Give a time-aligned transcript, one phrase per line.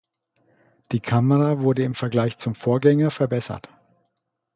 [0.93, 3.69] Die Kamera wurde im Vergleich zum Vorgänger verbessert.